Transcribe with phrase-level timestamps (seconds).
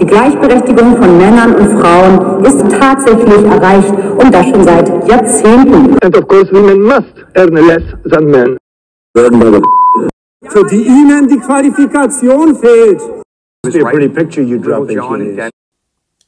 [0.00, 5.98] Die Gleichberechtigung von Männern und Frauen ist tatsächlich erreicht und das schon seit Jahrzehnten.
[6.02, 8.56] And of course women must earn less than men.
[10.48, 13.02] Für die ihnen die Qualifikation fehlt.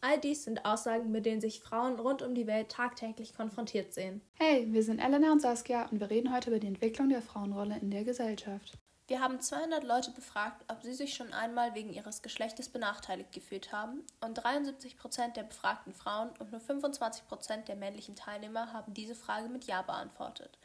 [0.04, 4.20] All dies sind Aussagen, mit denen sich Frauen rund um die Welt tagtäglich konfrontiert sehen.
[4.34, 7.76] Hey, wir sind Elena und Saskia und wir reden heute über die Entwicklung der Frauenrolle
[7.80, 8.76] in der Gesellschaft.
[9.08, 13.72] Wir haben 200 Leute befragt, ob sie sich schon einmal wegen ihres Geschlechtes benachteiligt gefühlt
[13.72, 18.94] haben, und 73 Prozent der befragten Frauen und nur 25 Prozent der männlichen Teilnehmer haben
[18.94, 20.56] diese Frage mit Ja beantwortet.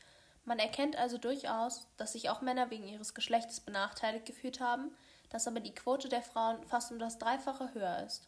[0.46, 4.96] Man erkennt also durchaus, dass sich auch Männer wegen ihres Geschlechtes benachteiligt gefühlt haben,
[5.30, 8.28] dass aber die Quote der Frauen fast um das Dreifache höher ist.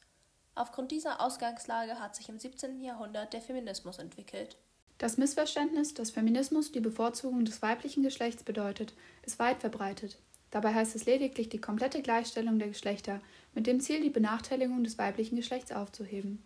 [0.55, 2.82] Aufgrund dieser Ausgangslage hat sich im 17.
[2.84, 4.57] Jahrhundert der Feminismus entwickelt.
[4.99, 8.94] Das Missverständnis, dass Feminismus die Bevorzugung des weiblichen Geschlechts bedeutet,
[9.26, 10.20] ist weit verbreitet.
[10.52, 13.21] Dabei heißt es lediglich die komplette Gleichstellung der Geschlechter
[13.55, 16.43] mit dem Ziel, die Benachteiligung des weiblichen Geschlechts aufzuheben.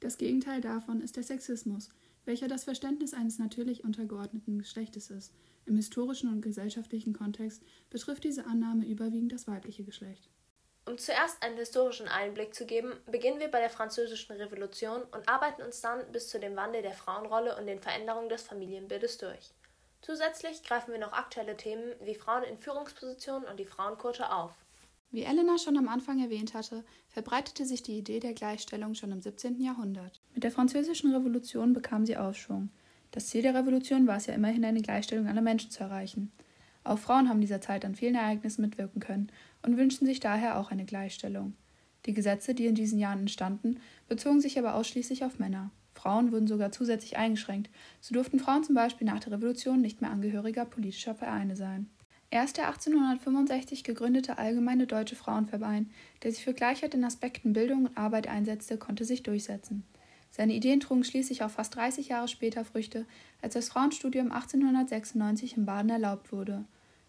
[0.00, 1.88] Das Gegenteil davon ist der Sexismus,
[2.26, 5.32] welcher das Verständnis eines natürlich untergeordneten Geschlechtes ist.
[5.64, 10.28] Im historischen und gesellschaftlichen Kontext betrifft diese Annahme überwiegend das weibliche Geschlecht.
[10.86, 15.62] Um zuerst einen historischen Einblick zu geben, beginnen wir bei der Französischen Revolution und arbeiten
[15.62, 19.52] uns dann bis zu dem Wandel der Frauenrolle und den Veränderungen des Familienbildes durch.
[20.02, 24.52] Zusätzlich greifen wir noch aktuelle Themen wie Frauen in Führungspositionen und die Frauenquote auf.
[25.10, 29.22] Wie Elena schon am Anfang erwähnt hatte, verbreitete sich die Idee der Gleichstellung schon im
[29.22, 29.62] 17.
[29.62, 30.20] Jahrhundert.
[30.34, 32.68] Mit der Französischen Revolution bekam sie Aufschwung.
[33.12, 36.32] Das Ziel der Revolution war es ja immerhin, eine Gleichstellung aller Menschen zu erreichen.
[36.84, 39.28] Auch Frauen haben dieser Zeit an vielen Ereignissen mitwirken können
[39.62, 41.54] und wünschten sich daher auch eine Gleichstellung.
[42.06, 45.70] Die Gesetze, die in diesen Jahren entstanden, bezogen sich aber ausschließlich auf Männer.
[45.94, 50.10] Frauen wurden sogar zusätzlich eingeschränkt, so durften Frauen zum Beispiel nach der Revolution nicht mehr
[50.10, 51.88] Angehöriger politischer Vereine sein.
[52.30, 55.90] Erst der 1865 gegründete Allgemeine Deutsche Frauenverein,
[56.22, 59.84] der sich für Gleichheit in Aspekten Bildung und Arbeit einsetzte, konnte sich durchsetzen.
[60.30, 63.06] Seine Ideen trugen schließlich auch fast 30 Jahre später Früchte,
[63.40, 66.64] als das Frauenstudium 1896 in Baden erlaubt wurde.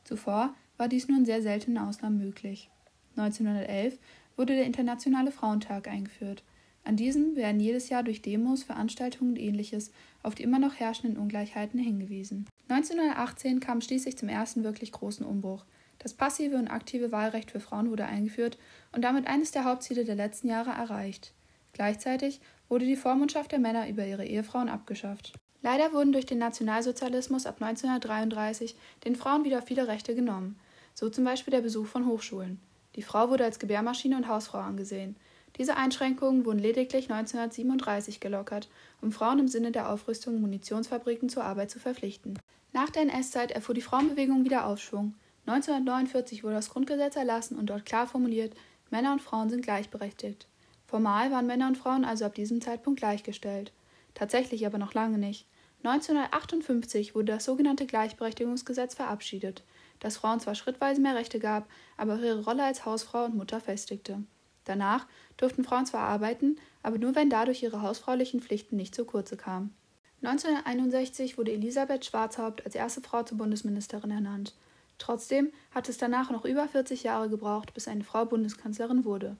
[0.05, 2.69] Zuvor war dies nur in sehr seltenen Ausnahmen möglich.
[3.17, 3.97] 1911
[4.37, 6.43] wurde der Internationale Frauentag eingeführt.
[6.83, 11.17] An diesem werden jedes Jahr durch Demos, Veranstaltungen und ähnliches auf die immer noch herrschenden
[11.17, 12.47] Ungleichheiten hingewiesen.
[12.69, 15.65] 1918 kam schließlich zum ersten wirklich großen Umbruch.
[15.97, 18.59] Das passive und aktive Wahlrecht für Frauen wurde eingeführt
[18.91, 21.33] und damit eines der Hauptziele der letzten Jahre erreicht.
[21.73, 22.39] Gleichzeitig
[22.69, 25.33] wurde die Vormundschaft der Männer über ihre Ehefrauen abgeschafft.
[25.65, 30.59] Leider wurden durch den Nationalsozialismus ab 1933 den Frauen wieder viele Rechte genommen,
[30.93, 32.59] so zum Beispiel der Besuch von Hochschulen.
[32.95, 35.15] Die Frau wurde als Gebärmaschine und Hausfrau angesehen.
[35.57, 38.69] Diese Einschränkungen wurden lediglich 1937 gelockert,
[39.01, 42.37] um Frauen im Sinne der Aufrüstung Munitionsfabriken zur Arbeit zu verpflichten.
[42.71, 45.15] Nach der NS-Zeit erfuhr die Frauenbewegung wieder Aufschwung.
[45.47, 48.53] 1949 wurde das Grundgesetz erlassen und dort klar formuliert,
[48.91, 50.47] Männer und Frauen sind gleichberechtigt.
[50.85, 53.71] Formal waren Männer und Frauen also ab diesem Zeitpunkt gleichgestellt.
[54.13, 55.47] Tatsächlich aber noch lange nicht.
[55.83, 59.63] 1958 wurde das sogenannte Gleichberechtigungsgesetz verabschiedet,
[59.99, 63.59] das Frauen zwar schrittweise mehr Rechte gab, aber auch ihre Rolle als Hausfrau und Mutter
[63.59, 64.23] festigte.
[64.65, 69.37] Danach durften Frauen zwar arbeiten, aber nur wenn dadurch ihre hausfraulichen Pflichten nicht zu kurze
[69.37, 69.75] kamen.
[70.23, 74.55] 1961 wurde Elisabeth Schwarzhaupt als erste Frau zur Bundesministerin ernannt.
[74.97, 79.37] Trotzdem hat es danach noch über 40 Jahre gebraucht, bis eine Frau Bundeskanzlerin wurde.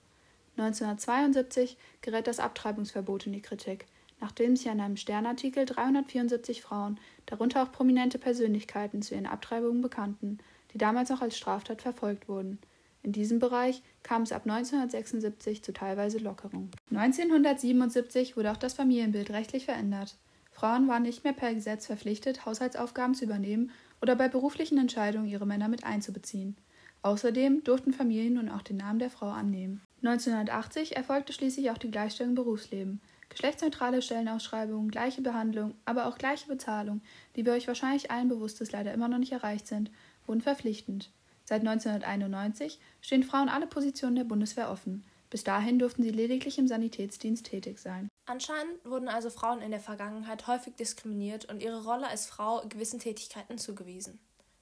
[0.58, 3.86] 1972 gerät das Abtreibungsverbot in die Kritik,
[4.20, 10.38] nachdem sich an einem Sternartikel 374 Frauen, darunter auch prominente Persönlichkeiten, zu ihren Abtreibungen bekannten,
[10.72, 12.58] die damals noch als Straftat verfolgt wurden.
[13.02, 16.70] In diesem Bereich kam es ab 1976 zu teilweise Lockerungen.
[16.90, 20.16] 1977 wurde auch das Familienbild rechtlich verändert.
[20.50, 25.46] Frauen waren nicht mehr per Gesetz verpflichtet, Haushaltsaufgaben zu übernehmen oder bei beruflichen Entscheidungen ihre
[25.46, 26.56] Männer mit einzubeziehen.
[27.02, 29.82] Außerdem durften Familien nun auch den Namen der Frau annehmen.
[30.02, 33.00] 1980 erfolgte schließlich auch die Gleichstellung im Berufsleben.
[33.36, 37.02] Geschlechtsneutrale Stellenausschreibungen, gleiche Behandlung, aber auch gleiche Bezahlung,
[37.36, 39.90] die wir euch wahrscheinlich allen bewusst ist, leider immer noch nicht erreicht sind,
[40.24, 41.10] wurden verpflichtend.
[41.44, 45.04] Seit 1991 stehen Frauen alle Positionen der Bundeswehr offen.
[45.28, 48.08] Bis dahin durften sie lediglich im Sanitätsdienst tätig sein.
[48.24, 53.00] Anscheinend wurden also Frauen in der Vergangenheit häufig diskriminiert und ihre Rolle als Frau gewissen
[53.00, 54.18] Tätigkeiten zugewiesen.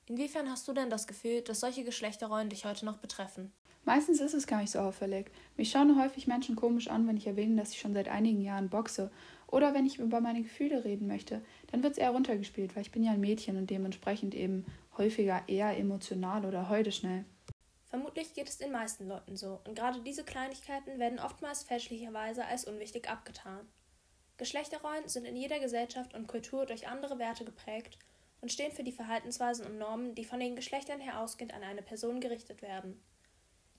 [0.06, 3.53] Inwiefern hast du denn das Gefühl, dass solche Geschlechterrollen dich heute noch betreffen?
[3.85, 5.31] Meistens ist es gar nicht so auffällig.
[5.57, 8.71] Mich schauen häufig Menschen komisch an, wenn ich erwähne, dass ich schon seit einigen Jahren
[8.71, 9.11] boxe.
[9.47, 12.93] Oder wenn ich über meine Gefühle reden möchte, dann wird es eher runtergespielt, weil ich
[12.93, 14.65] bin ja ein Mädchen und dementsprechend eben
[14.97, 17.25] häufiger eher emotional oder heute schnell.
[17.85, 22.65] Vermutlich geht es den meisten Leuten so, und gerade diese Kleinigkeiten werden oftmals fälschlicherweise als
[22.65, 23.69] unwichtig abgetan.
[24.37, 27.99] Geschlechterrollen sind in jeder Gesellschaft und Kultur durch andere Werte geprägt
[28.41, 31.83] und stehen für die Verhaltensweisen und Normen, die von den Geschlechtern her ausgehend an eine
[31.83, 33.01] Person gerichtet werden.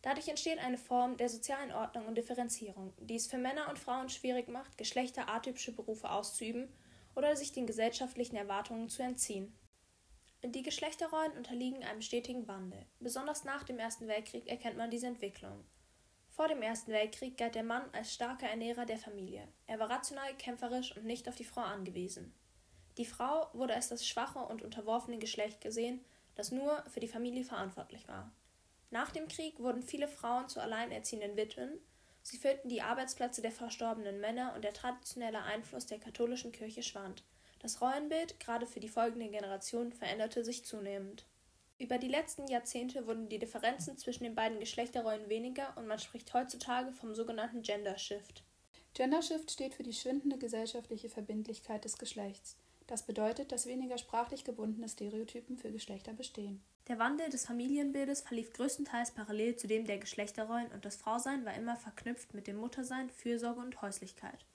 [0.05, 4.07] Dadurch entsteht eine Form der sozialen Ordnung und Differenzierung, die es für Männer und Frauen
[4.07, 6.71] schwierig macht, geschlechteratypische Berufe auszuüben
[7.15, 9.57] oder sich den gesellschaftlichen Erwartungen zu entziehen.
[10.43, 12.85] Die Geschlechterrollen unterliegen einem stetigen Wandel.
[12.99, 15.65] Besonders nach dem Ersten Weltkrieg erkennt man diese Entwicklung.
[16.29, 19.47] Vor dem Ersten Weltkrieg galt der Mann als starker Ernährer der Familie.
[19.65, 22.31] Er war rational, kämpferisch und nicht auf die Frau angewiesen.
[22.99, 26.05] Die Frau wurde als das schwache und unterworfene Geschlecht gesehen,
[26.35, 28.31] das nur für die Familie verantwortlich war.
[28.91, 31.79] Nach dem Krieg wurden viele Frauen zu alleinerziehenden Witwen,
[32.21, 37.23] sie füllten die Arbeitsplätze der verstorbenen Männer und der traditionelle Einfluss der katholischen Kirche schwand.
[37.59, 41.25] Das Rollenbild, gerade für die folgende Generation, veränderte sich zunehmend.
[41.77, 46.33] Über die letzten Jahrzehnte wurden die Differenzen zwischen den beiden Geschlechterrollen weniger und man spricht
[46.33, 48.43] heutzutage vom sogenannten Gender Shift.
[48.93, 52.55] Gender Shift steht für die schwindende gesellschaftliche Verbindlichkeit des Geschlechts.
[52.87, 56.63] Das bedeutet, dass weniger sprachlich gebundene Stereotypen für Geschlechter bestehen.
[56.87, 61.55] Der Wandel des Familienbildes verlief größtenteils parallel zu dem der Geschlechterrollen und das Frausein war
[61.55, 64.45] immer verknüpft mit dem Muttersein, Fürsorge und Häuslichkeit.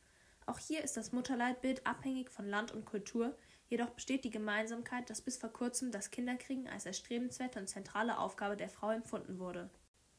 [0.46, 3.36] Auch hier ist das Mutterleitbild abhängig von Land und Kultur,
[3.68, 8.56] jedoch besteht die Gemeinsamkeit, dass bis vor kurzem das Kinderkriegen als erstrebenswerte und zentrale Aufgabe
[8.56, 9.68] der Frau empfunden wurde.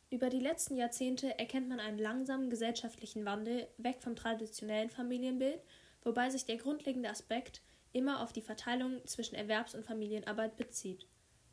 [0.10, 5.62] Über die letzten Jahrzehnte erkennt man einen langsamen gesellschaftlichen Wandel weg vom traditionellen Familienbild,
[6.04, 7.62] wobei sich der grundlegende Aspekt
[7.94, 11.08] immer auf die Verteilung zwischen Erwerbs- und Familienarbeit bezieht.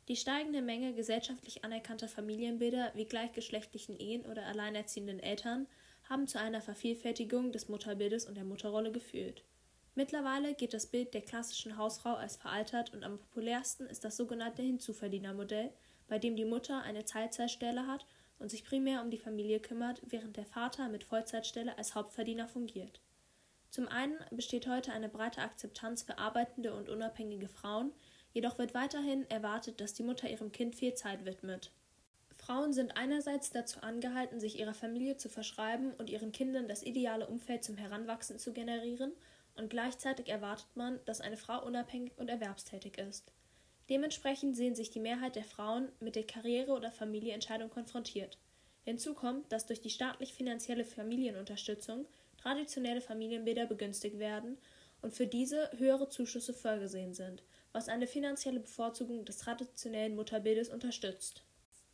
[0.09, 5.67] Die steigende Menge gesellschaftlich anerkannter Familienbilder wie gleichgeschlechtlichen Ehen oder alleinerziehenden Eltern
[6.09, 9.43] haben zu einer Vervielfältigung des Mutterbildes und der Mutterrolle geführt.
[9.93, 14.63] Mittlerweile geht das Bild der klassischen Hausfrau als veraltert und am populärsten ist das sogenannte
[14.63, 15.69] Hinzuverdienermodell,
[16.07, 18.07] bei dem die Mutter eine Teilzeitstelle hat
[18.39, 22.99] und sich primär um die Familie kümmert, während der Vater mit Vollzeitstelle als Hauptverdiener fungiert.
[23.69, 27.91] Zum einen besteht heute eine breite Akzeptanz für arbeitende und unabhängige Frauen,
[28.33, 31.71] jedoch wird weiterhin erwartet, dass die Mutter ihrem Kind viel Zeit widmet.
[32.37, 37.27] Frauen sind einerseits dazu angehalten, sich ihrer Familie zu verschreiben und ihren Kindern das ideale
[37.27, 39.11] Umfeld zum Heranwachsen zu generieren,
[39.55, 43.33] und gleichzeitig erwartet man, dass eine Frau unabhängig und erwerbstätig ist.
[43.89, 48.37] Dementsprechend sehen sich die Mehrheit der Frauen mit der Karriere- oder Familienentscheidung konfrontiert.
[48.85, 52.05] Hinzu kommt, dass durch die staatlich-finanzielle Familienunterstützung
[52.37, 54.57] traditionelle Familienbilder begünstigt werden
[55.01, 57.43] und für diese höhere Zuschüsse vorgesehen sind,
[57.73, 61.43] was eine finanzielle Bevorzugung des traditionellen Mutterbildes unterstützt.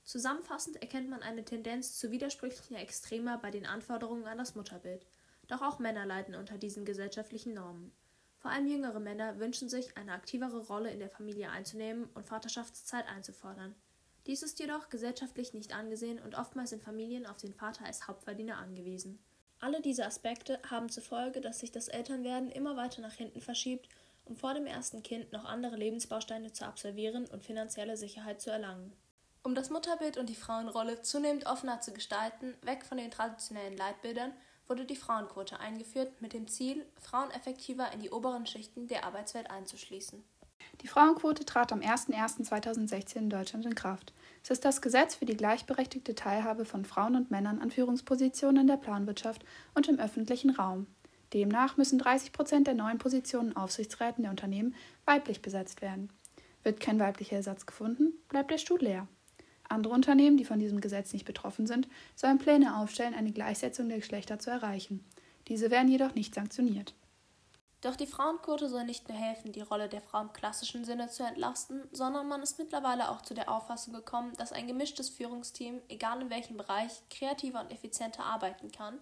[0.04, 5.06] Zusammenfassend erkennt man eine Tendenz zu widersprüchlicher Extremer bei den Anforderungen an das Mutterbild.
[5.48, 7.92] Doch auch Männer leiden unter diesen gesellschaftlichen Normen.
[8.38, 13.07] Vor allem jüngere Männer wünschen sich, eine aktivere Rolle in der Familie einzunehmen und Vaterschaftszeit
[13.07, 13.74] einzufordern.
[14.28, 18.57] Dies ist jedoch gesellschaftlich nicht angesehen und oftmals sind Familien auf den Vater als Hauptverdiener
[18.57, 19.19] angewiesen.
[19.60, 23.89] Alle diese Aspekte haben zur Folge, dass sich das Elternwerden immer weiter nach hinten verschiebt,
[24.25, 28.94] um vor dem ersten Kind noch andere Lebensbausteine zu absolvieren und finanzielle Sicherheit zu erlangen.
[29.44, 34.33] Um das Mutterbild und die Frauenrolle zunehmend offener zu gestalten, weg von den traditionellen Leitbildern,
[34.68, 39.51] wurde die Frauenquote eingeführt, mit dem Ziel, Frauen effektiver in die oberen Schichten der Arbeitswelt
[39.51, 40.24] einzuschließen.
[40.81, 44.13] Die Frauenquote trat am 01.01.2016 in Deutschland in Kraft.
[44.44, 48.68] Es ist das Gesetz für die gleichberechtigte Teilhabe von Frauen und Männern an Führungspositionen in
[48.68, 50.88] der Planwirtschaft und im öffentlichen Raum.
[51.36, 54.74] Demnach müssen 30 Prozent der neuen Positionen in Aufsichtsräten der Unternehmen
[55.04, 56.10] weiblich besetzt werden.
[56.64, 59.10] Wird kein weiblicher Ersatz gefunden, bleibt der Stuhl leer.
[59.68, 63.98] Andere Unternehmen, die von diesem Gesetz nicht betroffen sind, sollen Pläne aufstellen, eine Gleichsetzung der
[63.98, 65.04] Geschlechter zu erreichen.
[65.50, 66.94] Diese werden jedoch nicht sanktioniert.
[67.81, 71.24] Doch die Frauenquote soll nicht nur helfen, die Rolle der Frau im klassischen Sinne zu
[71.24, 76.21] entlasten, sondern man ist mittlerweile auch zu der Auffassung gekommen, dass ein gemischtes Führungsteam, egal
[76.21, 79.00] in welchem Bereich, kreativer und effizienter arbeiten kann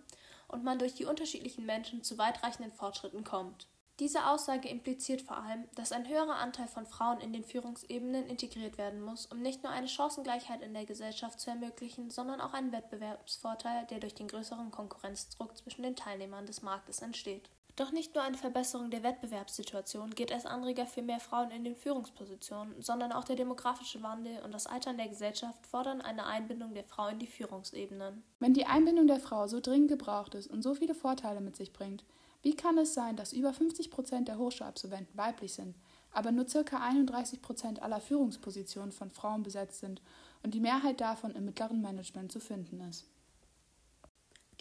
[0.54, 3.68] und man durch die unterschiedlichen Menschen zu weitreichenden Fortschritten kommt.
[4.00, 8.78] Diese Aussage impliziert vor allem, dass ein höherer Anteil von Frauen in den Führungsebenen integriert
[8.78, 12.72] werden muss, um nicht nur eine Chancengleichheit in der Gesellschaft zu ermöglichen, sondern auch einen
[12.72, 17.50] Wettbewerbsvorteil, der durch den größeren Konkurrenzdruck zwischen den Teilnehmern des Marktes entsteht.
[17.76, 21.76] Doch nicht nur eine Verbesserung der Wettbewerbssituation geht als Anreger für mehr Frauen in den
[21.76, 26.84] Führungspositionen, sondern auch der demografische Wandel und das Altern der Gesellschaft fordern eine Einbindung der
[26.84, 28.22] Frau in die Führungsebenen.
[28.40, 31.74] Wenn die Einbindung der Frau so dringend gebraucht ist und so viele Vorteile mit sich
[31.74, 32.04] bringt,
[32.44, 35.76] wie kann es sein, dass über 50 Prozent der Hochschulabsolventen weiblich sind,
[36.12, 36.78] aber nur ca.
[36.78, 40.00] 31 Prozent aller Führungspositionen von Frauen besetzt sind
[40.44, 43.08] und die Mehrheit davon im mittleren Management zu finden ist?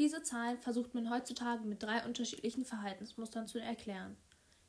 [0.02, 4.16] Diese Zahlen versucht man heutzutage mit drei unterschiedlichen Verhaltensmustern zu erklären.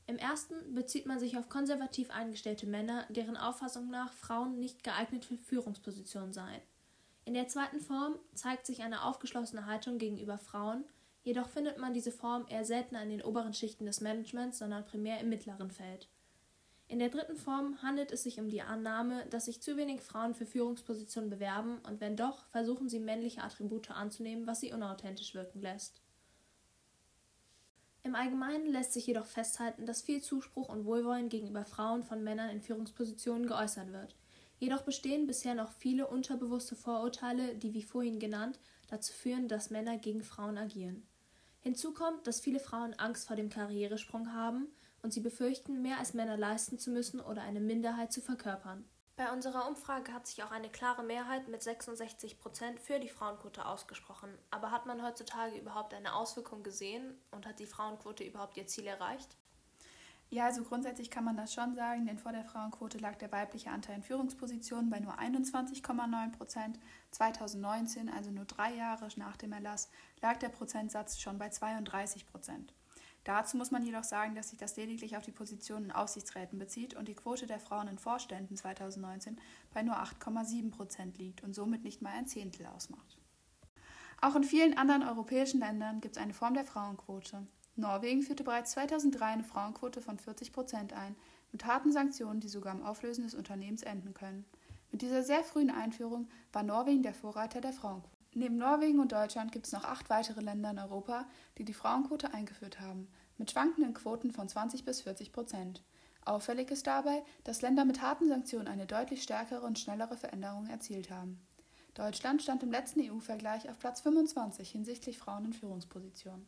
[0.06, 5.26] Im ersten bezieht man sich auf konservativ eingestellte Männer, deren Auffassung nach Frauen nicht geeignet
[5.26, 6.62] für Führungspositionen seien.
[7.26, 10.84] In der zweiten Form zeigt sich eine aufgeschlossene Haltung gegenüber Frauen,
[11.24, 15.20] jedoch findet man diese Form eher seltener in den oberen Schichten des Managements, sondern primär
[15.20, 16.10] im mittleren Feld.
[16.94, 20.36] In der dritten Form handelt es sich um die Annahme, dass sich zu wenig Frauen
[20.36, 25.60] für Führungspositionen bewerben und wenn doch, versuchen sie männliche Attribute anzunehmen, was sie unauthentisch wirken
[25.60, 26.04] lässt.
[28.04, 32.52] Im Allgemeinen lässt sich jedoch festhalten, dass viel Zuspruch und Wohlwollen gegenüber Frauen von Männern
[32.52, 34.16] in Führungspositionen geäußert wird.
[34.60, 39.98] Jedoch bestehen bisher noch viele unterbewusste Vorurteile, die wie vorhin genannt dazu führen, dass Männer
[39.98, 41.08] gegen Frauen agieren.
[41.62, 44.68] Hinzu kommt, dass viele Frauen Angst vor dem Karrieresprung haben
[45.04, 48.86] und sie befürchten, mehr als Männer leisten zu müssen oder eine Minderheit zu verkörpern.
[49.16, 53.64] Bei unserer Umfrage hat sich auch eine klare Mehrheit mit 66 Prozent für die Frauenquote
[53.64, 54.30] ausgesprochen.
[54.50, 58.88] Aber hat man heutzutage überhaupt eine Auswirkung gesehen und hat die Frauenquote überhaupt ihr Ziel
[58.88, 59.38] erreicht?
[60.32, 63.70] Ja, also grundsätzlich kann man das schon sagen, denn vor der Frauenquote lag der weibliche
[63.70, 66.80] Anteil in Führungspositionen bei nur 21,9 Prozent.
[67.12, 69.92] 2019, also nur drei Jahre nach dem Erlass,
[70.24, 72.74] lag der Prozentsatz schon bei 32 Prozent.
[73.24, 76.94] Dazu muss man jedoch sagen, dass sich das lediglich auf die Positionen in Aufsichtsräten bezieht
[76.94, 79.40] und die Quote der Frauen in Vorständen 2019
[79.74, 83.18] bei nur 8,7 Prozent liegt und somit nicht mal ein Zehntel ausmacht.
[84.22, 87.48] Auch in vielen anderen europäischen Ländern gibt es eine Form der Frauenquote.
[87.76, 91.16] Norwegen führte bereits 2003 eine Frauenquote von 40 Prozent ein,
[91.52, 94.46] mit harten Sanktionen, die sogar im Auflösen des Unternehmens enden können.
[94.92, 98.13] Mit dieser sehr frühen Einführung war Norwegen der Vorreiter der Frauenquote.
[98.36, 101.26] Neben Norwegen und Deutschland gibt es noch acht weitere Länder in Europa,
[101.58, 105.84] die die Frauenquote eingeführt haben, mit schwankenden Quoten von 20 bis 40 Prozent.
[106.26, 111.12] Auffällig ist dabei, dass Länder mit harten Sanktionen eine deutlich stärkere und schnellere Veränderung erzielt
[111.12, 111.40] haben.
[111.94, 116.48] Deutschland stand im letzten EU-Vergleich auf Platz 25 hinsichtlich Frauen in Führungspositionen.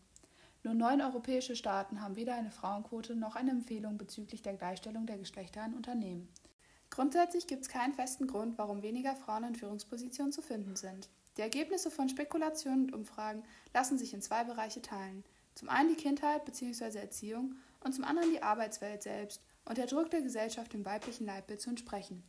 [0.63, 5.19] Nur neun europäische Staaten haben weder eine Frauenquote noch eine Empfehlung bezüglich der Gleichstellung der
[5.19, 6.29] Geschlechter in Unternehmen.
[6.89, 11.09] Grundsätzlich gibt es keinen festen Grund, warum weniger Frauen in Führungspositionen zu finden sind.
[11.37, 15.23] Die Ergebnisse von Spekulationen und Umfragen lassen sich in zwei Bereiche teilen.
[15.53, 16.97] Zum einen die Kindheit bzw.
[16.97, 21.61] Erziehung und zum anderen die Arbeitswelt selbst und der Druck der Gesellschaft, dem weiblichen Leitbild
[21.61, 22.23] zu entsprechen.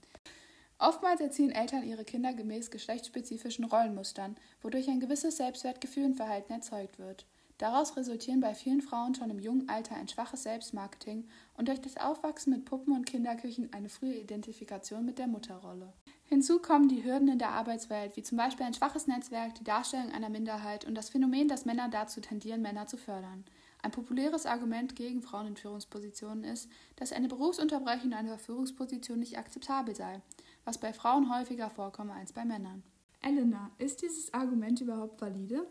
[0.79, 6.99] Oftmals erziehen Eltern ihre Kinder gemäß geschlechtsspezifischen Rollenmustern, wodurch ein gewisses Selbstwertgefühl und Verhalten erzeugt
[6.99, 7.27] wird.
[7.59, 11.97] Daraus resultieren bei vielen Frauen schon im jungen Alter ein schwaches Selbstmarketing und durch das
[11.97, 15.95] Aufwachsen mit Puppen und Kinderküchen eine frühe Identifikation mit der Mutterrolle.
[16.28, 20.11] Hinzu kommen die Hürden in der Arbeitswelt, wie zum Beispiel ein schwaches Netzwerk, die Darstellung
[20.11, 23.45] einer Minderheit und das Phänomen, dass Männer dazu tendieren, Männer zu fördern.
[23.80, 29.38] Ein populäres Argument gegen Frauen in Führungspositionen ist, dass eine Berufsunterbrechung in einer Führungsposition nicht
[29.38, 30.21] akzeptabel sei,
[30.64, 32.83] was bei Frauen häufiger vorkomme als bei Männern.
[33.23, 35.64] Elena, ist dieses Argument überhaupt valide?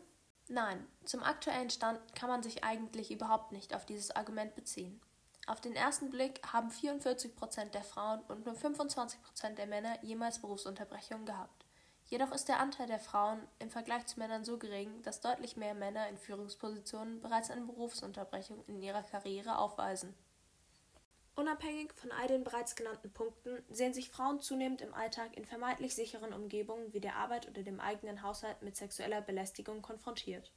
[0.48, 5.02] Nein, zum aktuellen Stand kann man sich eigentlich überhaupt nicht auf dieses Argument beziehen.
[5.48, 10.04] Auf den ersten Blick haben 44 Prozent der Frauen und nur 25 Prozent der Männer
[10.04, 11.66] jemals Berufsunterbrechungen gehabt.
[12.08, 15.76] Jedoch ist der Anteil der Frauen im Vergleich zu Männern so gering, dass deutlich mehr
[15.76, 20.16] Männer in Führungspositionen bereits eine Berufsunterbrechung in ihrer Karriere aufweisen.
[21.36, 25.94] Unabhängig von all den bereits genannten Punkten sehen sich Frauen zunehmend im Alltag in vermeintlich
[25.94, 30.52] sicheren Umgebungen wie der Arbeit oder dem eigenen Haushalt mit sexueller Belästigung konfrontiert.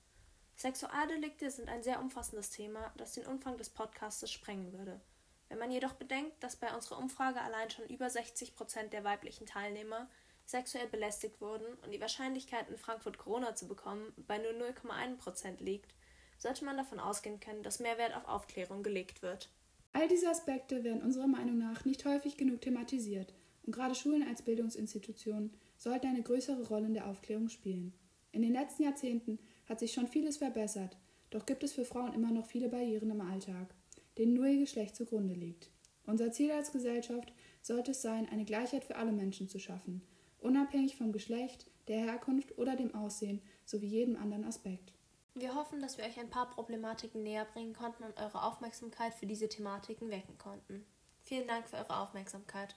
[0.58, 5.00] Sexualdelikte sind ein sehr umfassendes Thema, das den Umfang des Podcasts sprengen würde.
[5.48, 9.46] Wenn man jedoch bedenkt, dass bei unserer Umfrage allein schon über 60 Prozent der weiblichen
[9.46, 10.10] Teilnehmer
[10.44, 15.60] sexuell belästigt wurden und die Wahrscheinlichkeit, in Frankfurt Corona zu bekommen, bei nur 0,1 Prozent
[15.60, 15.94] liegt,
[16.38, 19.50] sollte man davon ausgehen können, dass mehr Wert auf Aufklärung gelegt wird.
[19.92, 24.42] All diese Aspekte werden unserer Meinung nach nicht häufig genug thematisiert und gerade Schulen als
[24.42, 27.94] Bildungsinstitutionen sollten eine größere Rolle in der Aufklärung spielen.
[28.32, 29.38] In den letzten Jahrzehnten
[29.68, 30.96] hat sich schon vieles verbessert,
[31.30, 33.74] doch gibt es für Frauen immer noch viele Barrieren im Alltag,
[34.16, 35.70] denen nur ihr Geschlecht zugrunde liegt.
[36.06, 40.02] Unser Ziel als Gesellschaft sollte es sein, eine Gleichheit für alle Menschen zu schaffen,
[40.40, 44.92] unabhängig vom Geschlecht, der Herkunft oder dem Aussehen sowie jedem anderen Aspekt.
[45.34, 49.26] Wir hoffen, dass wir euch ein paar Problematiken näher bringen konnten und eure Aufmerksamkeit für
[49.26, 50.84] diese Thematiken wecken konnten.
[51.22, 52.74] Vielen Dank für eure Aufmerksamkeit.